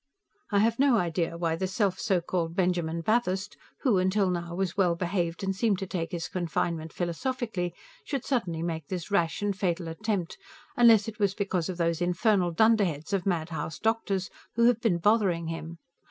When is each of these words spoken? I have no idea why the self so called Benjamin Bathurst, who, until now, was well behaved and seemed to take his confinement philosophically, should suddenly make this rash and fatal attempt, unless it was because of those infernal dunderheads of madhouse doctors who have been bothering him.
I 0.49 0.57
have 0.57 0.79
no 0.79 0.97
idea 0.97 1.37
why 1.37 1.55
the 1.55 1.67
self 1.67 1.99
so 1.99 2.21
called 2.21 2.55
Benjamin 2.55 3.01
Bathurst, 3.01 3.55
who, 3.81 3.99
until 3.99 4.31
now, 4.31 4.55
was 4.55 4.75
well 4.75 4.95
behaved 4.95 5.43
and 5.43 5.55
seemed 5.55 5.77
to 5.77 5.85
take 5.85 6.11
his 6.11 6.27
confinement 6.27 6.91
philosophically, 6.91 7.75
should 8.03 8.25
suddenly 8.25 8.63
make 8.63 8.87
this 8.87 9.11
rash 9.11 9.43
and 9.43 9.55
fatal 9.55 9.87
attempt, 9.87 10.39
unless 10.75 11.07
it 11.07 11.19
was 11.19 11.35
because 11.35 11.69
of 11.69 11.77
those 11.77 12.01
infernal 12.01 12.49
dunderheads 12.49 13.13
of 13.13 13.27
madhouse 13.27 13.77
doctors 13.77 14.31
who 14.55 14.63
have 14.65 14.81
been 14.81 14.97
bothering 14.97 15.49
him. 15.49 15.77